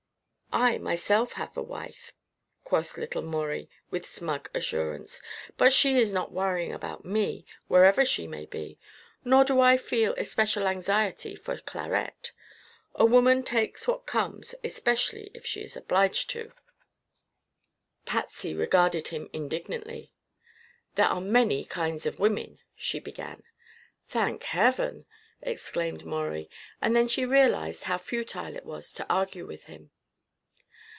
[0.53, 2.11] "I, myself, have a wife,"
[2.65, 5.21] quoth little Maurie, with smug assurance,
[5.55, 8.77] "but she is not worrying about me, wherever she may be;
[9.23, 12.33] nor do I feel especial anxiety for Clarette.
[12.95, 16.51] A woman takes what comes especially if she is obliged to."
[18.05, 20.11] Patsy regarded him indignantly.
[20.95, 23.43] "There are many kinds of women," she began.
[24.09, 25.05] "Thank heaven!"
[25.41, 26.49] exclaimed Maurie,
[26.81, 29.91] and then she realized how futile it was to argue with him.